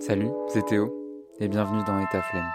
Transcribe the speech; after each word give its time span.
Salut, 0.00 0.30
c'est 0.48 0.64
Théo 0.64 0.96
et 1.40 1.48
bienvenue 1.48 1.84
dans 1.84 2.00
État 2.00 2.22
Flemme. 2.22 2.48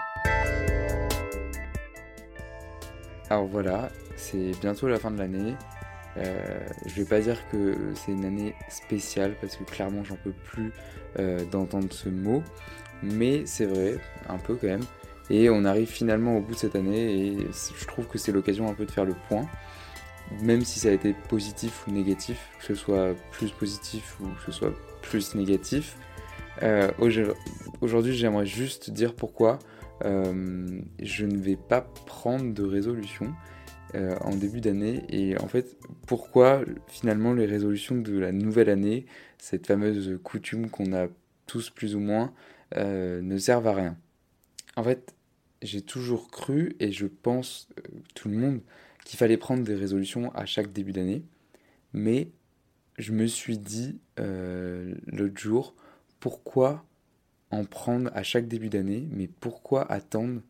Alors 3.30 3.46
voilà, 3.46 3.88
c'est 4.16 4.50
bientôt 4.60 4.88
la 4.88 4.98
fin 4.98 5.12
de 5.12 5.18
l'année. 5.18 5.54
Euh, 6.16 6.66
je 6.86 6.94
vais 6.96 7.04
pas 7.04 7.20
dire 7.20 7.38
que 7.50 7.76
c'est 7.94 8.10
une 8.10 8.24
année 8.24 8.56
spéciale 8.68 9.36
parce 9.40 9.54
que 9.54 9.62
clairement 9.62 10.02
j'en 10.02 10.16
peux 10.16 10.32
plus 10.32 10.72
euh, 11.20 11.44
d'entendre 11.44 11.86
ce 11.92 12.08
mot, 12.08 12.42
mais 13.04 13.46
c'est 13.46 13.66
vrai, 13.66 14.00
un 14.28 14.38
peu 14.38 14.56
quand 14.56 14.66
même. 14.66 14.84
Et 15.30 15.48
on 15.48 15.64
arrive 15.64 15.88
finalement 15.88 16.38
au 16.38 16.40
bout 16.40 16.54
de 16.54 16.58
cette 16.58 16.74
année 16.74 17.28
et 17.28 17.36
je 17.52 17.86
trouve 17.86 18.08
que 18.08 18.18
c'est 18.18 18.32
l'occasion 18.32 18.68
un 18.68 18.74
peu 18.74 18.86
de 18.86 18.90
faire 18.90 19.04
le 19.04 19.14
point. 19.28 19.46
Même 20.42 20.62
si 20.62 20.80
ça 20.80 20.88
a 20.88 20.92
été 20.92 21.14
positif 21.28 21.86
ou 21.86 21.92
négatif, 21.92 22.48
que 22.58 22.64
ce 22.64 22.74
soit 22.74 23.14
plus 23.30 23.52
positif 23.52 24.18
ou 24.20 24.24
que 24.24 24.42
ce 24.46 24.50
soit 24.50 24.72
plus 25.00 25.36
négatif, 25.36 25.96
euh, 26.62 26.90
aujourd'hui 27.80 28.14
j'aimerais 28.14 28.46
juste 28.46 28.90
dire 28.90 29.14
pourquoi 29.14 29.58
euh, 30.04 30.80
je 31.02 31.26
ne 31.26 31.36
vais 31.36 31.56
pas 31.56 31.80
prendre 31.80 32.52
de 32.52 32.62
résolution 32.62 33.34
euh, 33.94 34.16
en 34.20 34.34
début 34.34 34.60
d'année 34.60 35.04
et 35.08 35.38
en 35.38 35.48
fait 35.48 35.76
pourquoi 36.06 36.62
finalement 36.88 37.32
les 37.32 37.46
résolutions 37.46 37.96
de 37.96 38.18
la 38.18 38.32
nouvelle 38.32 38.70
année, 38.70 39.06
cette 39.38 39.66
fameuse 39.66 40.18
coutume 40.22 40.70
qu'on 40.70 40.92
a 40.92 41.08
tous 41.46 41.70
plus 41.70 41.94
ou 41.94 42.00
moins, 42.00 42.32
ne 42.74 43.38
servent 43.38 43.68
à 43.68 43.74
rien. 43.74 43.96
En 44.76 44.82
fait, 44.82 45.14
j'ai 45.62 45.82
toujours 45.82 46.32
cru, 46.32 46.74
et 46.80 46.90
je 46.90 47.06
pense 47.06 47.68
tout 48.14 48.28
le 48.28 48.36
monde, 48.36 48.60
qu'il 49.04 49.18
fallait 49.18 49.36
prendre 49.36 49.62
des 49.62 49.76
résolutions 49.76 50.34
à 50.34 50.46
chaque 50.46 50.72
début 50.72 50.90
d'année. 50.90 51.22
Mais 51.92 52.28
je 52.98 53.12
me 53.12 53.26
suis 53.26 53.58
dit 53.58 54.00
l'autre 54.18 55.38
jour, 55.38 55.76
pourquoi 56.20 56.84
en 57.50 57.64
prendre 57.64 58.10
à 58.14 58.22
chaque 58.22 58.48
début 58.48 58.68
d'année, 58.68 59.08
mais 59.12 59.28
pourquoi 59.28 59.90
attendre 59.90 60.40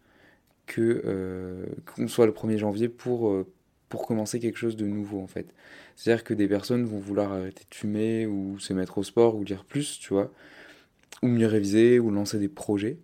que 0.66 1.02
euh, 1.04 1.66
qu'on 1.94 2.08
soit 2.08 2.27
le 2.27 2.32
1er 2.32 2.58
janvier 2.58 2.88
pour, 2.88 3.28
euh, 3.28 3.46
pour 3.88 4.06
commencer 4.06 4.41
quelque 4.41 4.58
chose 4.58 4.76
de 4.76 4.86
nouveau 4.86 5.20
en 5.20 5.26
fait. 5.26 5.46
C'est-à-dire 5.94 6.24
que 6.24 6.34
des 6.34 6.48
personnes 6.48 6.84
vont 6.84 6.98
vouloir 6.98 7.32
arrêter 7.32 7.64
de 7.70 7.74
fumer 7.74 8.26
ou 8.26 8.58
se 8.58 8.72
mettre 8.72 8.98
au 8.98 9.02
sport 9.02 9.36
ou 9.36 9.44
lire 9.44 9.64
plus, 9.64 9.98
tu 9.98 10.12
vois, 10.12 10.32
ou 11.22 11.28
mieux 11.28 11.46
réviser 11.46 11.98
ou 11.98 12.10
lancer 12.10 12.38
des 12.38 12.48
projets. 12.48 12.98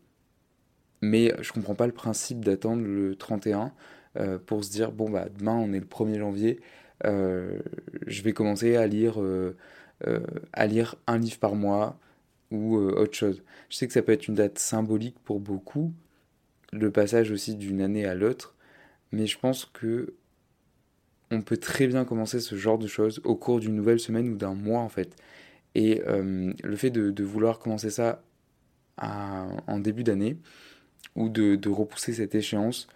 Mais 1.00 1.32
je 1.40 1.52
comprends 1.52 1.74
pas 1.74 1.86
le 1.86 1.92
principe 1.92 2.44
d'attendre 2.44 2.82
le 2.84 3.16
31 3.16 3.72
euh, 4.18 4.38
pour 4.38 4.64
se 4.64 4.70
dire 4.70 4.92
bon 4.92 5.10
bah 5.10 5.26
demain 5.36 5.54
on 5.54 5.72
est 5.72 5.80
le 5.80 5.86
1er 5.86 6.18
janvier, 6.18 6.60
je 7.04 8.22
vais 8.22 8.32
commencer 8.32 8.76
à 8.76 8.86
lire 8.86 9.20
à 10.52 10.66
lire 10.66 10.94
un 11.08 11.18
livre 11.18 11.38
par 11.38 11.56
mois, 11.56 11.98
ou 12.52 12.76
euh, 12.76 12.94
autre 13.00 13.14
chose. 13.14 13.42
Je 13.70 13.76
sais 13.76 13.86
que 13.86 13.92
ça 13.92 14.02
peut 14.02 14.12
être 14.12 14.28
une 14.28 14.36
date 14.36 14.58
symbolique 14.58 15.16
pour 15.24 15.40
beaucoup, 15.40 15.92
le 16.72 16.90
passage 16.90 17.30
aussi 17.30 17.56
d'une 17.56 17.80
année 17.80 18.06
à 18.06 18.14
l'autre, 18.14 18.54
mais 19.10 19.26
je 19.26 19.38
pense 19.38 19.64
que 19.64 20.14
on 21.30 21.40
peut 21.42 21.56
très 21.56 21.86
bien 21.86 22.04
commencer 22.04 22.40
ce 22.40 22.56
genre 22.56 22.78
de 22.78 22.86
choses 22.86 23.20
au 23.24 23.34
cours 23.36 23.58
d'une 23.58 23.74
nouvelle 23.74 23.98
semaine 23.98 24.28
ou 24.28 24.36
d'un 24.36 24.54
mois 24.54 24.80
en 24.80 24.90
fait. 24.90 25.16
Et 25.74 26.02
euh, 26.06 26.52
le 26.62 26.76
fait 26.76 26.90
de, 26.90 27.24
vouloir 27.24 27.58
commencer 27.58 27.90
ça 27.90 28.22
en 28.98 29.80
début 29.80 30.04
d'année 30.04 30.36
ou 31.16 31.30
de, 31.30 31.68
repousser 31.68 32.12
cette 32.12 32.34
échéance, 32.34 32.86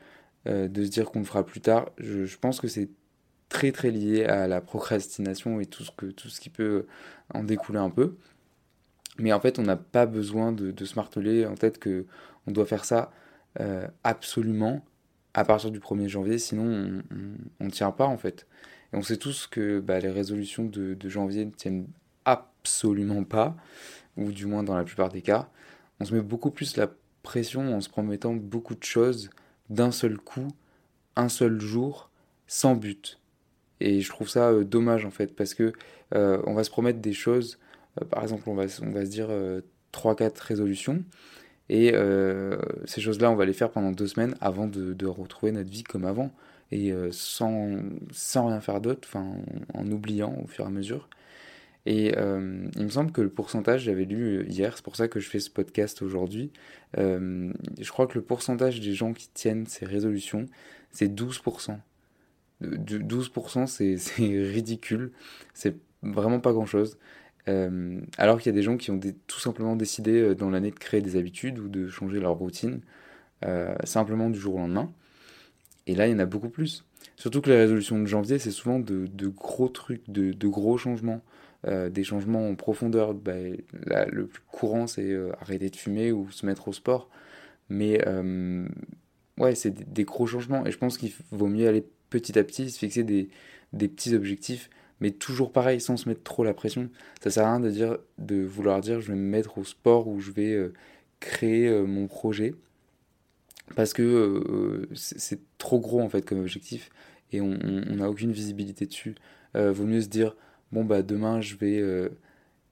euh, 0.46 0.68
de 0.68 0.84
se 0.84 0.91
dire 0.91 1.10
qu'on 1.10 1.20
le 1.20 1.24
fera 1.24 1.44
plus 1.44 1.62
tard, 1.62 1.91
je, 1.98 2.26
je 2.26 2.38
pense 2.38 2.60
que 2.60 2.68
c'est 2.68 2.91
très 3.48 3.72
très 3.72 3.91
lié 3.91 4.24
à 4.24 4.46
la 4.46 4.60
procrastination 4.60 5.60
et 5.60 5.66
tout 5.66 5.84
ce, 5.84 5.91
que, 5.91 6.06
tout 6.06 6.28
ce 6.28 6.41
qui 6.41 6.50
peut 6.50 6.86
en 7.32 7.42
découler 7.44 7.78
un 7.78 7.91
peu. 7.91 8.16
Mais 9.19 9.33
en 9.33 9.41
fait, 9.41 9.59
on 9.59 9.62
n'a 9.62 9.77
pas 9.77 10.06
besoin 10.06 10.53
de, 10.53 10.84
se 10.84 10.95
marteler 10.97 11.47
en 11.47 11.55
tête 11.55 11.78
que 11.78 12.06
on 12.47 12.53
doit 12.53 12.67
faire 12.67 12.84
ça 12.84 13.11
euh, 13.61 13.86
absolument 14.05 14.84
à 15.34 15.44
partir 15.44 15.71
du 15.71 15.81
1er 15.81 16.09
janvier, 16.09 16.38
sinon 16.38 17.03
on 17.60 17.65
ne 17.65 17.71
tient 17.71 17.91
pas 17.91 18.06
en 18.06 18.16
fait. 18.16 18.47
Et 18.93 18.97
on 18.97 19.03
sait 19.03 19.19
tous 19.19 19.47
que 19.47 19.81
bah, 19.81 19.99
les 20.00 20.10
résolutions 20.10 20.65
de, 20.65 20.97
janvier 21.09 21.44
ne 21.44 21.50
tiennent 21.50 21.87
absolument 22.25 23.22
pas, 23.22 23.55
ou 24.16 24.32
du 24.32 24.47
moins 24.47 24.62
dans 24.62 24.75
la 24.75 24.84
plupart 24.84 25.10
des 25.10 25.21
cas. 25.21 25.49
On 26.00 26.05
se 26.06 26.15
met 26.15 26.22
beaucoup 26.22 26.50
plus 26.50 26.76
la 26.76 26.88
pression 27.22 27.75
en 27.75 27.81
se 27.81 27.88
promettant 27.91 28.34
beaucoup 28.34 28.75
de 28.75 28.84
choses 28.84 29.31
d'un 29.69 29.91
seul 29.91 30.16
coup, 30.16 30.49
un 31.16 31.28
seul 31.28 31.60
jour, 31.60 32.10
sans 32.47 32.75
but. 32.75 33.21
Et 33.81 34.00
je 34.00 34.09
trouve 34.09 34.28
ça 34.28 34.50
euh, 34.50 34.65
dommage 34.65 35.05
en 35.05 35.10
fait, 35.10 35.34
parce 35.34 35.53
que 35.53 35.72
euh, 36.15 36.41
on 36.47 36.55
va 36.55 36.65
se 36.65 36.71
promettre 36.71 37.00
des 37.00 37.12
choses 37.12 37.59
par 38.04 38.22
exemple, 38.22 38.48
on 38.48 38.54
va, 38.54 38.68
se 38.68 38.82
dire 39.08 39.28
3-4 39.92 40.22
euh, 40.22 40.30
résolutions. 40.40 41.04
Et 41.68 41.92
euh, 41.94 42.58
ces 42.84 43.00
choses-là, 43.00 43.30
on 43.30 43.34
va 43.34 43.44
les 43.44 43.52
faire 43.52 43.70
pendant 43.70 43.90
deux 43.90 44.06
semaines 44.06 44.34
avant 44.40 44.66
de, 44.66 45.06
retrouver 45.06 45.52
notre 45.52 45.70
vie 45.70 45.82
comme 45.82 46.04
avant. 46.04 46.32
Et 46.72 46.92
sans, 47.12 47.78
sans 48.10 48.48
rien 48.48 48.60
faire 48.60 48.80
d'autre, 48.80 49.08
en, 49.16 49.90
oubliant 49.90 50.36
au 50.42 50.48
fur 50.48 50.64
et 50.64 50.68
à 50.68 50.70
mesure. 50.70 51.08
Et 51.86 52.08
il 52.08 52.84
me 52.84 52.88
semble 52.88 53.12
que 53.12 53.20
le 53.20 53.30
pourcentage, 53.30 53.82
j'avais 53.82 54.04
lu 54.04 54.44
hier, 54.48 54.72
c'est 54.74 54.84
pour 54.84 54.96
ça 54.96 55.06
que 55.06 55.20
je 55.20 55.28
fais 55.28 55.38
ce 55.38 55.48
podcast 55.48 56.02
aujourd'hui. 56.02 56.50
je 56.96 57.90
crois 57.90 58.08
que 58.08 58.18
le 58.18 58.24
pourcentage 58.24 58.80
des 58.80 58.94
gens 58.94 59.12
qui 59.12 59.28
tiennent 59.32 59.66
ces 59.66 59.86
résolutions, 59.86 60.46
c'est 60.90 61.08
12%. 61.08 61.78
12%, 62.62 63.66
c'est 63.96 64.18
ridicule. 64.18 65.12
C'est 65.54 65.76
vraiment 66.02 66.40
pas 66.40 66.52
grand 66.52 66.66
chose. 66.66 66.98
Euh, 67.48 68.00
alors 68.18 68.38
qu'il 68.38 68.50
y 68.50 68.54
a 68.54 68.58
des 68.58 68.62
gens 68.62 68.76
qui 68.76 68.90
ont 68.90 68.98
tout 69.26 69.40
simplement 69.40 69.76
décidé 69.76 70.20
euh, 70.20 70.34
dans 70.34 70.50
l'année 70.50 70.70
de 70.70 70.78
créer 70.78 71.00
des 71.00 71.16
habitudes 71.16 71.58
ou 71.58 71.68
de 71.68 71.88
changer 71.88 72.18
leur 72.18 72.34
routine, 72.34 72.80
euh, 73.44 73.74
simplement 73.84 74.30
du 74.30 74.38
jour 74.38 74.56
au 74.56 74.58
lendemain. 74.58 74.92
Et 75.86 75.94
là, 75.94 76.08
il 76.08 76.12
y 76.12 76.14
en 76.14 76.18
a 76.18 76.26
beaucoup 76.26 76.48
plus. 76.48 76.84
Surtout 77.16 77.40
que 77.40 77.50
les 77.50 77.56
résolutions 77.56 78.00
de 78.00 78.06
janvier, 78.06 78.38
c'est 78.38 78.50
souvent 78.50 78.80
de, 78.80 79.28
gros 79.28 79.68
trucs, 79.68 80.02
de, 80.10 80.48
gros 80.48 80.76
changements, 80.76 81.22
des 81.64 82.02
changements 82.02 82.48
en 82.48 82.56
profondeur. 82.56 83.14
Bah, 83.14 83.34
le 84.10 84.26
plus 84.26 84.42
courant, 84.50 84.88
c'est 84.88 85.16
arrêter 85.40 85.70
de 85.70 85.76
fumer 85.76 86.10
ou 86.10 86.28
se 86.32 86.44
mettre 86.44 86.66
au 86.66 86.72
sport. 86.72 87.08
Mais 87.70 88.04
ouais, 89.38 89.54
c'est 89.54 89.92
des, 89.92 90.04
gros 90.04 90.26
changements. 90.26 90.66
Et 90.66 90.72
je 90.72 90.78
pense 90.78 90.98
qu'il 90.98 91.12
vaut 91.30 91.46
mieux 91.46 91.68
aller 91.68 91.86
petit 92.10 92.36
à 92.36 92.42
petit, 92.42 92.68
se 92.68 92.80
fixer 92.80 93.04
des 93.04 93.88
petits 93.88 94.14
objectifs 94.16 94.68
mais 95.00 95.10
toujours 95.10 95.52
pareil, 95.52 95.80
sans 95.80 95.96
se 95.96 96.08
mettre 96.08 96.22
trop 96.22 96.44
la 96.44 96.54
pression. 96.54 96.88
Ça 97.22 97.30
sert 97.30 97.46
à 97.46 97.50
rien 97.52 97.60
de, 97.60 97.70
dire, 97.70 97.98
de 98.18 98.42
vouloir 98.42 98.80
dire 98.80 99.00
je 99.00 99.08
vais 99.08 99.18
me 99.18 99.28
mettre 99.28 99.58
au 99.58 99.64
sport 99.64 100.08
ou 100.08 100.20
je 100.20 100.30
vais 100.30 100.52
euh, 100.52 100.72
créer 101.20 101.68
euh, 101.68 101.84
mon 101.84 102.06
projet, 102.06 102.54
parce 103.74 103.92
que 103.92 104.02
euh, 104.02 104.88
c'est 104.94 105.40
trop 105.58 105.80
gros 105.80 106.00
en 106.00 106.08
fait 106.08 106.22
comme 106.24 106.40
objectif 106.40 106.90
et 107.32 107.40
on 107.40 107.56
n'a 107.56 108.08
aucune 108.08 108.30
visibilité 108.30 108.86
dessus. 108.86 109.16
vaut 109.54 109.84
mieux 109.84 110.00
se 110.00 110.06
dire 110.06 110.36
bon 110.70 110.84
bah 110.84 111.02
demain 111.02 111.40
je 111.40 111.56
vais 111.56 111.82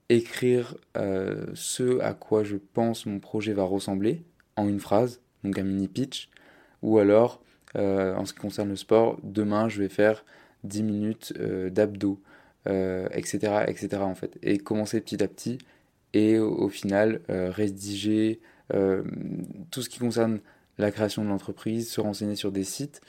écrire 0.07 0.77
ce 0.95 1.99
à 1.99 2.13
quoi 2.13 2.45
je 2.45 2.55
pense 2.55 3.05
mon 3.05 3.19
projet 3.19 3.51
va 3.51 3.63
ressembler 3.63 4.23
en 4.55 4.69
une 4.69 4.79
phrase, 4.79 5.19
donc 5.43 5.59
un 5.59 5.63
mini 5.63 5.89
pitch, 5.89 6.29
ou 6.81 6.99
alors 6.99 7.43
en 7.75 8.23
ce 8.23 8.31
qui 8.31 8.39
concerne 8.39 8.69
le 8.69 8.77
sport, 8.77 9.19
demain 9.23 9.67
je 9.67 9.81
vais 9.81 9.89
faire 9.89 10.23
10 10.65 10.83
minutes 10.83 11.33
euh, 11.39 11.69
d'abdos, 11.69 12.19
etc., 12.65 13.39
euh, 13.43 13.65
etc. 13.67 13.97
en 14.01 14.15
fait. 14.15 14.37
Et 14.41 14.57
commencer 14.57 15.01
petit 15.01 15.23
à 15.23 15.27
petit 15.27 15.59
et 16.13 16.39
au, 16.39 16.69
final 16.69 17.21
euh, 17.29 17.51
rédiger 17.51 18.39
tout 19.69 19.81
ce 19.81 19.89
qui 19.89 19.99
concerne 19.99 20.39
la 20.77 20.89
création 20.89 21.23
de 21.23 21.29
l'entreprise, 21.29 21.89
se 21.89 22.01
renseigner 22.01 22.35
sur 22.35 22.51
des 22.51 22.63
sites. 22.63 23.01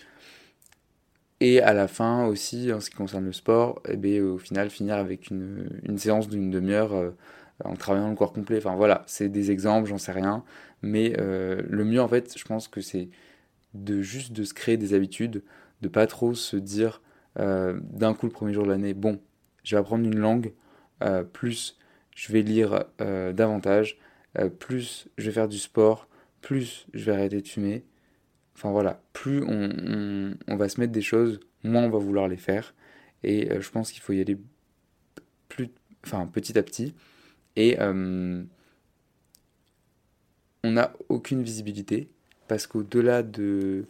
Et 1.41 1.61
à 1.61 1.73
la 1.73 1.89
fin 1.89 2.27
aussi, 2.27 2.73
en 2.73 2.81
ce 2.81 2.91
qui 2.91 2.97
concerne 2.97 3.25
le 3.25 3.33
sport, 3.33 3.81
eh 3.89 3.97
bien, 3.97 4.23
au 4.23 4.39
final 4.39 4.71
finir 4.71 4.97
avec 4.97 5.31
une, 5.31 5.81
une 5.85 5.99
séance 5.99 6.29
d'une 6.29 6.51
demi-heure 6.51 7.13
en 7.65 7.75
travaillant 7.75 8.11
le 8.11 8.17
corps 8.17 8.33
complet. 8.33 8.59
Enfin 8.59 8.75
voilà, 8.75 9.05
c'est 9.07 9.29
des 9.29 9.51
exemples, 9.51 9.89
j'en 9.89 9.99
sais 9.99 10.13
rien. 10.13 10.45
Mais 10.83 11.15
le 11.17 11.85
mieux 11.85 12.03
en 12.03 12.09
fait, 12.09 12.37
je 12.37 12.45
pense 12.45 12.69
que 12.69 12.81
c'est 12.81 13.09
de 13.77 14.03
juste 14.03 14.33
de 14.33 14.45
se 14.45 14.55
créer 14.55 14.77
des 14.77 14.95
habitudes, 14.95 15.43
de 15.83 15.89
pas 15.89 16.07
trop 16.07 16.35
se 16.35 16.57
dire 16.57 17.01
d'un 17.37 18.15
coup 18.15 18.27
le 18.27 18.33
premier 18.33 18.53
jour 18.53 18.65
de 18.65 18.71
l'année, 18.71 18.95
bon, 18.95 19.21
je 19.63 19.75
vais 19.75 19.81
apprendre 19.81 20.05
une 20.05 20.19
langue, 20.19 20.53
euh, 21.03 21.23
plus 21.25 21.79
je 22.15 22.33
vais 22.33 22.43
lire 22.43 22.85
euh, 23.01 23.33
davantage, 23.33 23.99
plus 24.59 25.09
je 25.19 25.27
vais 25.27 25.33
faire 25.33 25.49
du 25.49 25.59
sport, 25.59 26.09
plus 26.41 26.87
je 26.95 27.05
vais 27.05 27.13
arrêter 27.13 27.41
de 27.41 27.49
fumer. 27.49 27.85
Enfin 28.55 28.71
voilà, 28.71 29.03
plus 29.13 29.43
on, 29.47 30.35
on, 30.47 30.57
va 30.57 30.69
se 30.69 30.81
mettre 30.81 30.93
des 30.93 31.03
choses, 31.03 31.41
moins 31.63 31.85
on 31.85 31.91
va 31.91 31.99
vouloir 31.99 32.29
les 32.29 32.37
faire. 32.37 32.75
Et 33.23 33.49
je 33.61 33.71
pense 33.71 33.93
qu'il 33.93 34.03
faut 34.03 34.13
y 34.13 34.21
aller 34.21 34.39
plus, 35.49 35.71
enfin, 36.05 36.27
petit 36.27 36.59
à 36.59 36.63
petit. 36.63 36.95
Et 37.57 37.77
on 37.81 38.47
n'a 40.65 40.93
aucune 41.09 41.43
visibilité 41.43 42.09
parce 42.49 42.67
qu'au-delà 42.67 43.23
de, 43.23 43.87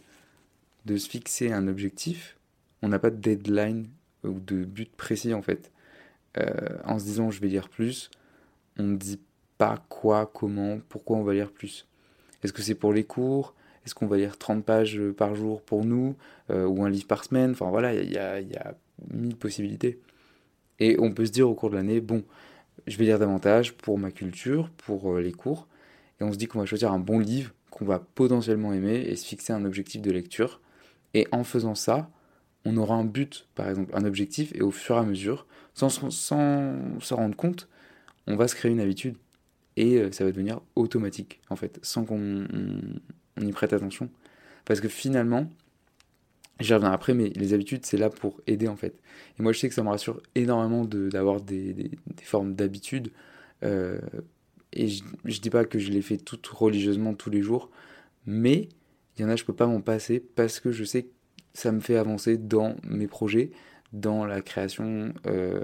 de 0.85 0.97
se 0.97 1.09
fixer 1.09 1.51
un 1.51 1.67
objectif, 1.67 2.36
on 2.81 2.89
n'a 2.89 2.99
pas 2.99 3.09
de 3.09 3.17
deadline 3.17 3.87
ou 4.23 4.39
de 4.39 4.63
but 4.63 4.91
précis 4.95 5.33
en 5.33 5.41
fait. 5.41 5.71
Euh, 6.37 6.77
en 6.85 6.99
se 6.99 7.05
disant 7.05 7.31
je 7.31 7.41
vais 7.41 7.47
lire 7.47 7.69
plus, 7.69 8.09
on 8.77 8.91
dit 8.91 9.19
pas 9.57 9.83
quoi, 9.89 10.29
comment, 10.31 10.79
pourquoi 10.89 11.17
on 11.17 11.23
va 11.23 11.33
lire 11.33 11.51
plus. 11.51 11.87
Est-ce 12.43 12.53
que 12.53 12.61
c'est 12.61 12.75
pour 12.75 12.93
les 12.93 13.03
cours? 13.03 13.55
Est-ce 13.85 13.95
qu'on 13.95 14.07
va 14.07 14.17
lire 14.17 14.37
30 14.37 14.63
pages 14.63 15.01
par 15.17 15.33
jour 15.33 15.61
pour 15.61 15.85
nous 15.85 16.15
Ou 16.49 16.83
un 16.83 16.89
livre 16.89 17.07
par 17.07 17.23
semaine? 17.23 17.51
Enfin 17.51 17.69
voilà, 17.69 17.93
il 17.93 18.11
y 18.11 18.17
a, 18.17 18.41
y 18.41 18.55
a 18.55 18.75
mille 19.11 19.37
possibilités. 19.37 19.99
Et 20.79 20.97
on 20.99 21.11
peut 21.11 21.25
se 21.25 21.31
dire 21.31 21.49
au 21.49 21.55
cours 21.55 21.69
de 21.69 21.75
l'année, 21.75 22.01
bon, 22.01 22.23
je 22.85 22.97
vais 22.97 23.05
lire 23.05 23.17
davantage 23.17 23.73
pour 23.73 23.97
ma 23.97 24.11
culture, 24.11 24.69
pour 24.77 25.17
les 25.17 25.31
cours. 25.31 25.67
Et 26.19 26.23
on 26.23 26.33
se 26.33 26.37
dit 26.37 26.47
qu'on 26.47 26.59
va 26.59 26.65
choisir 26.65 26.91
un 26.91 26.99
bon 26.99 27.17
livre 27.19 27.53
qu'on 27.69 27.85
va 27.85 27.99
potentiellement 27.99 28.73
aimer 28.73 28.95
et 28.95 29.15
se 29.15 29.25
fixer 29.25 29.53
un 29.53 29.65
objectif 29.65 30.01
de 30.01 30.11
lecture. 30.11 30.61
Et 31.13 31.27
en 31.31 31.43
faisant 31.43 31.75
ça, 31.75 32.09
on 32.67 32.75
aura 32.77 32.95
un 32.95 33.05
but, 33.05 33.47
par 33.55 33.69
exemple, 33.69 33.91
un 33.95 34.03
objectif, 34.03 34.53
et 34.53 34.61
au 34.61 34.71
fur 34.71 34.95
et 34.95 34.99
à 34.99 35.03
mesure, 35.03 35.45
sans 35.73 35.89
s'en 35.89 37.15
rendre 37.15 37.35
compte, 37.35 37.69
on 38.27 38.35
va 38.35 38.47
se 38.47 38.55
créer 38.55 38.71
une 38.71 38.81
habitude. 38.81 39.15
Et 39.77 39.97
euh, 39.97 40.11
ça 40.11 40.25
va 40.25 40.31
devenir 40.31 40.59
automatique, 40.75 41.39
en 41.49 41.55
fait, 41.55 41.79
sans 41.81 42.03
qu'on 42.03 42.45
y 43.39 43.51
prête 43.51 43.73
attention. 43.73 44.09
Parce 44.65 44.81
que 44.81 44.89
finalement, 44.89 45.49
j'y 46.59 46.73
reviens 46.73 46.91
après, 46.91 47.13
mais 47.13 47.29
les 47.29 47.53
habitudes, 47.53 47.85
c'est 47.85 47.97
là 47.97 48.09
pour 48.09 48.41
aider, 48.47 48.67
en 48.67 48.75
fait. 48.75 48.99
Et 49.39 49.43
moi, 49.43 49.53
je 49.53 49.59
sais 49.59 49.69
que 49.69 49.75
ça 49.75 49.83
me 49.83 49.89
rassure 49.89 50.21
énormément 50.35 50.83
d'avoir 50.83 51.39
des, 51.39 51.73
des, 51.73 51.91
formes 52.23 52.53
d'habitudes. 52.53 53.11
Euh, 53.63 54.01
et 54.73 54.89
je, 54.89 55.03
je 55.23 55.39
dis 55.39 55.49
pas 55.49 55.63
que 55.63 55.79
je 55.79 55.91
les 55.91 56.01
fais 56.01 56.17
toutes 56.17 56.47
religieusement 56.47 57.13
tous 57.13 57.29
les 57.29 57.41
jours, 57.41 57.69
mais 58.25 58.67
il 59.17 59.21
y 59.21 59.25
en 59.25 59.29
a, 59.29 59.35
je 59.35 59.45
peux 59.45 59.53
pas 59.53 59.67
m'en 59.67 59.81
passer 59.81 60.19
parce 60.19 60.59
que 60.59 60.71
je 60.71 60.83
sais 60.83 61.07
ça 61.57 61.71
me 61.71 61.79
fait 61.79 61.97
avancer 61.97 62.37
dans 62.37 62.75
mes 62.83 63.07
projets, 63.07 63.49
dans 63.91 64.25
la 64.27 64.41
création, 64.41 65.11
euh, 65.25 65.59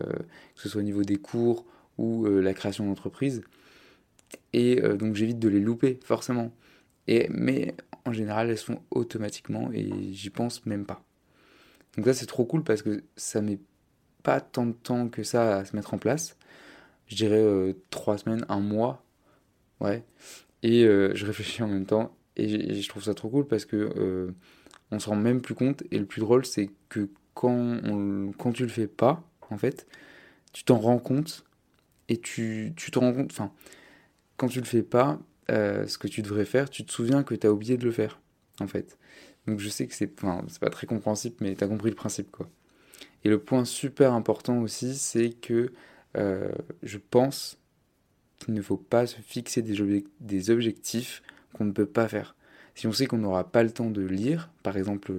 que 0.55 0.61
ce 0.61 0.67
soit 0.67 0.81
au 0.81 0.83
niveau 0.83 1.03
des 1.03 1.17
cours 1.17 1.67
ou 1.99 2.25
euh, 2.25 2.41
la 2.41 2.55
création 2.55 2.87
d'entreprise. 2.87 3.43
Et 4.53 4.81
euh, 4.81 4.97
donc 4.97 5.13
j'évite 5.13 5.37
de 5.37 5.47
les 5.49 5.59
louper, 5.59 5.99
forcément. 6.03 6.51
Et, 7.05 7.27
mais 7.29 7.75
en 8.05 8.11
général, 8.11 8.49
elles 8.49 8.57
sont 8.57 8.81
automatiquement 8.89 9.69
et 9.71 10.13
j'y 10.13 10.31
pense 10.31 10.65
même 10.65 10.87
pas. 10.87 11.05
Donc 11.95 12.07
ça, 12.07 12.15
c'est 12.15 12.25
trop 12.25 12.45
cool 12.45 12.63
parce 12.63 12.81
que 12.81 13.03
ça 13.15 13.41
met 13.41 13.59
pas 14.23 14.41
tant 14.41 14.65
de 14.65 14.71
temps 14.71 15.09
que 15.09 15.21
ça 15.21 15.57
à 15.57 15.65
se 15.65 15.75
mettre 15.75 15.93
en 15.93 15.99
place. 15.99 16.37
Je 17.05 17.15
dirais 17.15 17.75
trois 17.91 18.17
semaines, 18.17 18.47
un 18.49 18.61
mois. 18.61 19.05
Ouais. 19.79 20.03
Et 20.63 20.85
je 20.85 21.25
réfléchis 21.25 21.61
en 21.61 21.67
même 21.67 21.85
temps. 21.85 22.17
Et, 22.35 22.81
je 22.81 22.89
trouve 22.89 23.03
ça 23.03 23.13
trop 23.13 23.29
cool 23.29 23.45
parce 23.45 23.65
que 23.65 24.33
on 24.93 24.99
se 24.99 25.09
rend 25.09 25.15
même 25.15 25.41
plus 25.41 25.55
compte. 25.55 25.83
Et 25.91 25.99
le 25.99 26.05
plus 26.05 26.21
drôle, 26.21 26.45
c'est 26.45 26.69
que 26.89 27.09
quand, 27.33 27.79
quand 28.37 28.51
tu 28.51 28.63
le 28.63 28.69
fais 28.69 28.87
pas, 28.87 29.23
en 29.49 29.57
fait, 29.57 29.87
tu 30.53 30.63
t'en 30.63 30.77
rends 30.77 30.99
compte 30.99 31.43
et 32.09 32.17
tu, 32.17 32.73
tu 32.75 32.91
te 32.91 32.99
rends 32.99 33.13
compte, 33.13 33.31
enfin, 33.31 33.51
quand 34.37 34.47
tu 34.47 34.59
le 34.59 34.65
fais 34.65 34.83
pas, 34.83 35.19
euh, 35.51 35.87
ce 35.87 35.97
que 35.97 36.07
tu 36.07 36.21
devrais 36.21 36.45
faire, 36.45 36.69
tu 36.69 36.85
te 36.85 36.91
souviens 36.91 37.23
que 37.23 37.35
tu 37.35 37.47
as 37.47 37.51
oublié 37.51 37.77
de 37.77 37.85
le 37.85 37.91
faire, 37.91 38.21
en 38.59 38.67
fait. 38.67 38.97
Donc 39.47 39.59
je 39.59 39.67
sais 39.67 39.87
que 39.87 39.93
c'est 39.93 40.11
enfin, 40.21 40.45
pas 40.61 40.69
très 40.69 40.87
compréhensible, 40.87 41.35
mais 41.41 41.55
tu 41.55 41.63
as 41.63 41.67
compris 41.67 41.89
le 41.89 41.95
principe, 41.95 42.31
quoi. 42.31 42.49
Et 43.23 43.29
le 43.29 43.39
point 43.39 43.65
super 43.65 44.13
important 44.13 44.59
aussi, 44.59 44.95
c'est 44.95 45.31
que 45.31 45.71
euh, 46.17 46.51
je 46.83 46.97
pense 46.97 47.57
qu'il 48.39 48.53
ne 48.53 48.61
faut 48.61 48.77
pas 48.77 49.07
se 49.07 49.15
fixer 49.21 49.61
des, 49.61 50.05
des 50.19 50.49
objectifs 50.49 51.23
qu'on 51.53 51.65
ne 51.65 51.71
peut 51.71 51.85
pas 51.85 52.07
faire. 52.07 52.35
Si 52.75 52.87
on 52.87 52.91
sait 52.91 53.05
qu'on 53.05 53.19
n'aura 53.19 53.43
pas 53.43 53.63
le 53.63 53.71
temps 53.71 53.89
de 53.89 54.01
lire, 54.01 54.49
par 54.63 54.77
exemple 54.77 55.13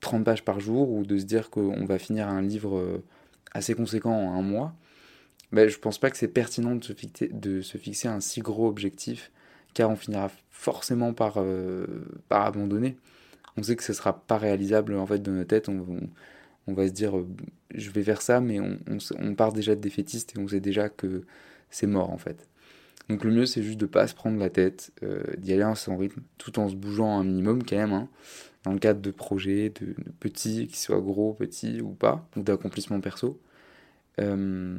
30 0.00 0.20
euh, 0.20 0.24
pages 0.24 0.44
par 0.44 0.60
jour, 0.60 0.90
ou 0.90 1.04
de 1.04 1.18
se 1.18 1.24
dire 1.24 1.50
qu'on 1.50 1.84
va 1.84 1.98
finir 1.98 2.28
un 2.28 2.42
livre 2.42 2.76
euh, 2.76 3.04
assez 3.52 3.74
conséquent 3.74 4.12
en 4.12 4.38
un 4.38 4.42
mois, 4.42 4.74
ben, 5.52 5.68
je 5.68 5.78
pense 5.78 5.98
pas 5.98 6.10
que 6.10 6.16
c'est 6.16 6.28
pertinent 6.28 6.74
de 6.74 6.84
se, 6.84 6.92
fixer, 6.92 7.28
de 7.28 7.60
se 7.60 7.78
fixer 7.78 8.08
un 8.08 8.20
si 8.20 8.40
gros 8.40 8.66
objectif, 8.68 9.30
car 9.74 9.90
on 9.90 9.96
finira 9.96 10.30
forcément 10.50 11.12
par, 11.12 11.34
euh, 11.38 11.86
par 12.28 12.44
abandonner. 12.44 12.96
On 13.56 13.62
sait 13.62 13.76
que 13.76 13.84
ce 13.84 13.92
sera 13.92 14.18
pas 14.26 14.38
réalisable 14.38 14.96
en 14.96 15.06
fait 15.06 15.20
de 15.20 15.30
nos 15.30 15.44
têtes. 15.44 15.68
On, 15.68 15.84
va 16.66 16.88
se 16.88 16.92
dire 16.92 17.14
je 17.74 17.90
vais 17.90 18.02
faire 18.02 18.22
ça, 18.22 18.40
mais 18.40 18.58
on, 18.58 18.78
on 19.18 19.34
part 19.34 19.52
déjà 19.52 19.76
de 19.76 19.80
défaitiste 19.80 20.36
et 20.36 20.40
on 20.40 20.48
sait 20.48 20.60
déjà 20.60 20.88
que 20.88 21.24
c'est 21.70 21.86
mort 21.86 22.10
en 22.10 22.18
fait. 22.18 22.48
Donc 23.08 23.24
le 23.24 23.30
mieux 23.30 23.46
c'est 23.46 23.62
juste 23.62 23.78
de 23.78 23.86
pas 23.86 24.06
se 24.06 24.14
prendre 24.14 24.38
la 24.38 24.50
tête, 24.50 24.92
euh, 25.02 25.22
d'y 25.38 25.52
aller 25.52 25.62
à 25.62 25.74
son 25.74 25.96
rythme, 25.96 26.22
tout 26.38 26.58
en 26.58 26.68
se 26.68 26.74
bougeant 26.74 27.18
un 27.18 27.24
minimum 27.24 27.62
quand 27.62 27.76
même, 27.76 27.92
hein, 27.92 28.08
dans 28.64 28.72
le 28.72 28.78
cadre 28.78 29.00
de 29.00 29.10
projets, 29.10 29.70
de, 29.70 29.94
petits, 30.20 30.66
qu'ils 30.68 30.76
soient 30.78 31.00
gros, 31.00 31.34
petits 31.34 31.80
ou 31.82 31.90
pas, 31.90 32.26
ou 32.36 32.42
d'accomplissement 32.42 33.00
perso. 33.00 33.40
Euh, 34.20 34.78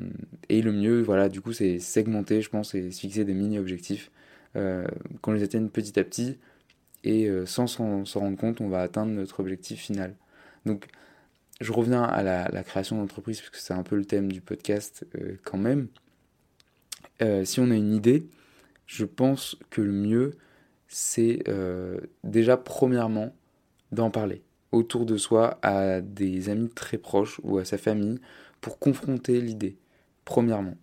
et 0.49 0.61
le 0.61 0.71
mieux, 0.71 1.01
voilà, 1.01 1.29
du 1.29 1.41
coup, 1.41 1.53
c'est 1.53 1.79
segmenter, 1.79 2.41
je 2.41 2.49
pense, 2.49 2.73
et 2.73 2.91
se 2.91 3.01
fixer 3.01 3.25
des 3.25 3.33
mini-objectifs 3.33 4.11
euh, 4.55 4.87
qu'on 5.21 5.33
les 5.33 5.43
atteigne 5.43 5.69
petit 5.69 5.99
à 5.99 6.03
petit, 6.03 6.37
et 7.03 7.29
sans 7.45 7.67
s'en 7.67 8.03
rendre 8.03 8.37
compte, 8.37 8.61
on 8.61 8.69
va 8.69 8.81
atteindre 8.81 9.11
notre 9.11 9.39
objectif 9.39 9.79
final. 9.79 10.15
Donc, 10.65 10.87
je 11.61 11.71
reviens 11.71 12.03
à 12.03 12.23
la, 12.23 12.49
la 12.49 12.63
création 12.63 12.97
d'entreprise, 12.97 13.39
parce 13.39 13.51
que 13.51 13.59
c'est 13.59 13.73
un 13.75 13.83
peu 13.83 13.95
le 13.95 14.05
thème 14.05 14.31
du 14.31 14.41
podcast 14.41 15.05
quand 15.43 15.59
même. 15.59 15.89
Euh, 17.21 17.45
si 17.45 17.59
on 17.59 17.71
a 17.71 17.75
une 17.75 17.93
idée, 17.93 18.27
je 18.85 19.05
pense 19.05 19.57
que 19.69 19.81
le 19.81 19.91
mieux, 19.91 20.37
c'est 20.87 21.43
euh, 21.47 21.99
déjà 22.23 22.57
premièrement 22.57 23.35
d'en 23.91 24.11
parler 24.11 24.43
autour 24.71 25.05
de 25.05 25.17
soi 25.17 25.57
à 25.61 26.01
des 26.01 26.49
amis 26.49 26.69
très 26.69 26.97
proches 26.97 27.39
ou 27.43 27.57
à 27.57 27.65
sa 27.65 27.77
famille 27.77 28.19
pour 28.61 28.79
confronter 28.79 29.39
l'idée, 29.39 29.77
premièrement. 30.25 30.77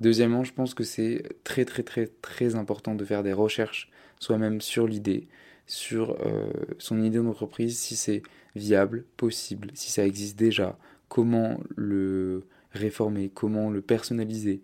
Deuxièmement, 0.00 0.44
je 0.44 0.52
pense 0.52 0.74
que 0.74 0.84
c'est 0.84 1.22
très 1.44 1.64
très 1.64 1.82
très 1.82 2.06
très 2.06 2.54
important 2.54 2.94
de 2.94 3.04
faire 3.04 3.22
des 3.22 3.32
recherches 3.32 3.90
soi-même 4.20 4.60
sur 4.60 4.86
l'idée, 4.86 5.28
sur 5.66 6.16
euh, 6.20 6.50
son 6.78 7.02
idée 7.02 7.18
d'entreprise, 7.18 7.78
si 7.78 7.96
c'est 7.96 8.22
viable, 8.54 9.04
possible, 9.16 9.70
si 9.74 9.90
ça 9.90 10.06
existe 10.06 10.38
déjà, 10.38 10.78
comment 11.08 11.58
le 11.76 12.44
réformer, 12.72 13.30
comment 13.32 13.70
le 13.70 13.80
personnaliser, 13.80 14.62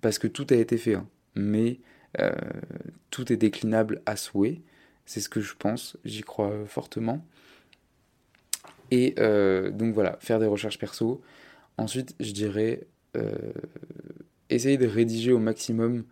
parce 0.00 0.18
que 0.18 0.26
tout 0.26 0.46
a 0.50 0.54
été 0.54 0.76
fait, 0.76 0.94
hein. 0.94 1.08
mais 1.34 1.80
euh, 2.20 2.30
tout 3.10 3.32
est 3.32 3.36
déclinable 3.36 4.02
à 4.06 4.16
souhait. 4.16 4.60
C'est 5.06 5.20
ce 5.20 5.28
que 5.28 5.40
je 5.40 5.54
pense, 5.54 5.96
j'y 6.04 6.22
crois 6.22 6.52
fortement. 6.66 7.24
Et 8.90 9.14
euh, 9.18 9.70
donc 9.70 9.94
voilà, 9.94 10.18
faire 10.20 10.38
des 10.38 10.46
recherches 10.46 10.78
perso. 10.78 11.22
Ensuite, 11.78 12.14
je 12.20 12.32
dirais 12.32 12.86
euh, 13.16 13.32
essayer 14.50 14.78
de 14.78 14.86
rédiger 14.86 15.32
au 15.32 15.38
maximum, 15.38 16.04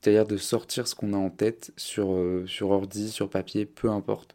c'est-à-dire 0.00 0.26
de 0.26 0.36
sortir 0.36 0.86
ce 0.86 0.94
qu'on 0.94 1.12
a 1.12 1.16
en 1.16 1.30
tête 1.30 1.72
sur, 1.76 2.16
sur 2.46 2.70
ordi, 2.70 3.10
sur 3.10 3.28
papier, 3.28 3.66
peu 3.66 3.90
importe. 3.90 4.34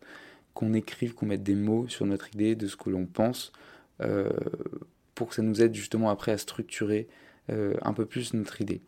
Qu'on 0.53 0.73
écrive, 0.73 1.13
qu'on 1.13 1.27
mette 1.27 1.43
des 1.43 1.55
mots 1.55 1.87
sur 1.87 2.05
notre 2.05 2.33
idée, 2.33 2.55
de 2.55 2.67
ce 2.67 2.75
que 2.75 2.89
l'on 2.89 3.05
pense, 3.05 3.51
pour 5.15 5.29
que 5.29 5.35
ça 5.35 5.41
nous 5.41 5.61
aide 5.61 5.73
justement 5.73 6.09
après 6.09 6.31
à 6.31 6.37
structurer 6.37 7.07
un 7.49 7.93
peu 7.93 8.05
plus 8.05 8.33
notre 8.33 8.61
idée. 8.61 8.81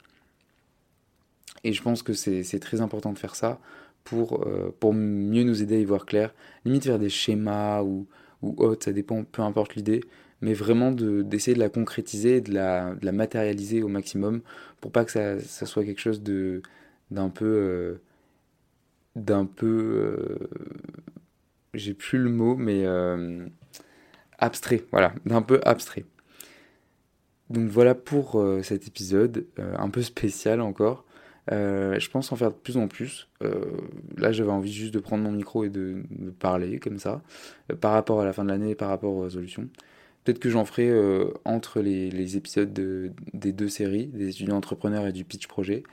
Et 1.65 1.73
je 1.73 1.81
pense 1.81 2.03
que 2.03 2.13
c'est 2.13 2.59
très 2.59 2.79
important 2.81 3.11
de 3.11 3.17
faire 3.17 3.35
ça 3.35 3.59
pour, 4.03 4.47
euh, 4.47 4.73
pour 4.79 4.93
mieux 4.93 5.43
nous 5.43 5.63
aider 5.63 5.77
à 5.77 5.79
y 5.79 5.85
voir 5.85 6.05
clair. 6.05 6.33
Limite 6.63 6.85
faire 6.85 6.99
des 6.99 7.09
schémas 7.09 7.81
ou, 7.81 8.07
ou 8.43 8.53
autre, 8.57 8.85
ça 8.85 8.93
dépend, 8.93 9.23
peu 9.23 9.41
importe 9.41 9.75
l'idée. 9.75 10.01
Mais 10.41 10.53
vraiment 10.53 10.91
d'essayer 10.91 11.55
de, 11.55 11.59
la 11.59 11.69
concrétiser, 11.69 12.39
de 12.39 12.53
la, 12.53 12.93
de 12.93 13.09
matérialiser 13.09 13.81
au 13.81 13.87
maximum 13.87 14.41
pour 14.79 14.91
pas 14.91 15.05
que 15.05 15.11
ça, 15.11 15.39
soit 15.65 15.83
quelque 15.83 16.01
chose 16.01 16.21
d'un 16.21 17.29
peu. 17.29 17.45
Euh, 17.45 18.01
d'un 19.15 19.45
peu. 19.45 19.65
Euh, 19.65 20.49
j'ai 21.73 21.95
plus 21.95 22.19
le 22.19 22.29
mot, 22.29 22.55
mais. 22.55 22.85
abstrait, 24.37 24.83
voilà, 24.91 25.13
d'un 25.25 25.41
peu 25.41 25.61
abstrait. 25.63 26.05
Donc 27.49 27.69
voilà 27.69 27.93
pour 27.95 28.43
cet 28.63 28.87
épisode, 28.87 29.45
un 29.57 29.89
peu 29.89 30.01
spécial 30.01 30.61
encore. 30.61 31.05
Euh, 31.51 31.99
je 31.99 32.09
pense 32.09 32.31
en 32.31 32.35
faire 32.35 32.51
de 32.51 32.55
plus 32.55 32.77
en 32.77 32.87
plus. 32.87 33.27
Euh, 33.43 33.65
là, 34.17 34.31
j'avais 34.31 34.51
envie 34.51 34.73
juste 34.73 34.93
de 34.93 34.99
prendre 34.99 35.23
mon 35.23 35.31
micro 35.31 35.63
et 35.63 35.69
de, 35.69 36.03
parler 36.39 36.79
comme 36.79 36.97
ça, 36.97 37.21
euh, 37.71 37.75
par 37.75 37.91
rapport 37.91 38.21
à 38.21 38.25
la 38.25 38.33
fin 38.33 38.43
de 38.43 38.49
l'année, 38.49 38.75
par 38.75 38.89
rapport 38.89 39.13
aux 39.13 39.21
résolutions. 39.21 39.67
Peut-être 40.23 40.39
que 40.39 40.49
j'en 40.49 40.65
ferai 40.65 40.91
entre 41.45 41.81
les, 41.81 42.35
épisodes 42.35 42.73
des 42.73 43.51
deux 43.51 43.69
séries, 43.69 44.07
des 44.07 44.29
étudiants 44.29 44.57
entrepreneurs 44.57 45.05
et 45.05 45.11
du 45.11 45.23
pitch 45.23 45.45
projet, 45.45 45.83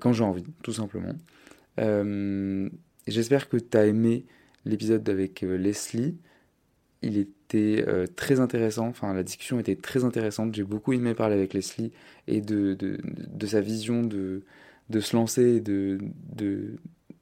quand 0.00 0.14
j'ai 0.14 0.24
envie, 0.24 0.46
tout 0.62 0.72
simplement. 0.72 1.12
J'espère 3.06 3.50
que 3.50 3.58
tu 3.58 3.76
as 3.76 3.84
aimé 3.84 4.24
l'épisode 4.64 5.06
avec 5.10 5.42
Leslie. 5.42 6.16
Il 7.02 7.16
était 7.16 7.84
très 8.16 8.40
intéressant, 8.40 8.88
enfin 8.88 9.14
la 9.14 9.22
discussion 9.22 9.58
était 9.58 9.76
très 9.76 10.04
intéressante. 10.04 10.54
J'ai 10.54 10.64
beaucoup 10.64 10.92
aimé 10.92 11.14
parler 11.14 11.34
avec 11.34 11.54
Leslie 11.54 11.92
et 12.26 12.40
de, 12.40 12.74
de, 12.74 12.98
de 13.04 13.46
sa 13.46 13.60
vision 13.60 14.02
de, 14.02 14.42
de 14.90 15.00
se 15.00 15.16
lancer 15.16 15.60
de, 15.60 15.98
de, 16.36 16.76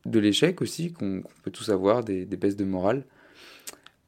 de 0.05 0.19
l'échec 0.19 0.61
aussi, 0.63 0.93
qu'on 0.93 1.23
peut 1.43 1.51
tous 1.51 1.69
avoir, 1.71 2.03
des, 2.03 2.25
des 2.27 2.37
baisses 2.37 2.57
de 2.57 2.65
morale. 2.65 3.05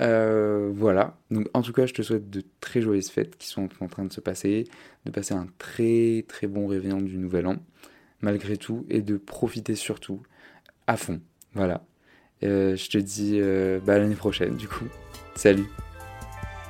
Euh, 0.03 0.71
voilà, 0.75 1.19
donc 1.31 1.47
en 1.53 1.63
tout 1.63 1.73
cas, 1.73 1.87
je 1.87 1.93
te 1.93 2.03
souhaite 2.03 2.31
de 2.31 2.43
très 2.61 2.81
joyeuses 2.81 3.11
fêtes 3.11 3.37
qui 3.37 3.47
sont 3.47 3.69
en 3.81 3.87
train 3.87 4.05
de 4.07 4.13
se 4.13 4.21
passer, 4.21 4.65
de 5.05 5.11
passer 5.11 5.35
un 5.35 5.47
très 5.59 6.25
très 6.27 6.47
bon 6.47 6.67
réveillon 6.67 7.03
du 7.03 7.19
nouvel 7.19 7.47
an. 7.47 7.57
malgré 8.21 8.57
tout 8.57 8.87
et 8.89 9.03
de 9.03 9.17
profiter 9.17 9.75
surtout 9.75 10.23
à 10.87 10.97
fond. 10.97 11.21
Voilà. 11.55 11.85
Euh, 12.43 12.77
je 12.77 12.89
te 12.89 12.99
dis 12.99 13.39
euh, 13.41 13.81
bah, 13.85 13.99
l'année 13.99 14.15
prochaine 14.15 14.57
du 14.57 14.69
coup. 14.69 14.87
Salut. 15.41 15.71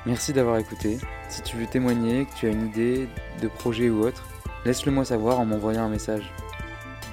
Merci 0.05 0.31
d'avoir 0.31 0.57
écouté. 0.57 0.97
Si 1.27 1.41
tu 1.41 1.57
veux 1.57 1.67
témoigner, 1.67 2.25
que 2.25 2.33
tu 2.33 2.47
as 2.47 2.51
une 2.51 2.67
idée 2.67 3.09
de 3.41 3.49
projet 3.49 3.89
ou 3.89 4.05
autre, 4.05 4.25
laisse-le 4.63 4.93
moi 4.93 5.03
savoir 5.03 5.41
en 5.41 5.45
m'envoyant 5.45 5.83
un 5.83 5.89
message. 5.89 6.31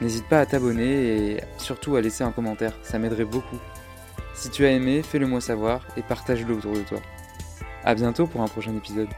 N'hésite 0.01 0.29
pas 0.29 0.39
à 0.39 0.47
t'abonner 0.47 1.33
et 1.33 1.41
surtout 1.57 1.97
à 1.97 2.01
laisser 2.01 2.23
un 2.23 2.31
commentaire, 2.31 2.75
ça 2.85 3.01
m'aiderait 3.01 3.25
beaucoup. 3.25 3.59
Si 4.35 4.51
tu 4.51 4.67
as 4.67 4.71
aimé, 4.71 5.03
fais-le 5.03 5.27
moi 5.27 5.41
savoir 5.41 5.85
et 5.97 6.03
partage-le 6.03 6.55
autour 6.55 6.75
de 6.75 6.83
toi. 6.83 7.01
A 7.83 7.97
bientôt 7.97 8.29
pour 8.29 8.43
un 8.43 8.47
prochain 8.47 8.77
épisode. 8.77 9.09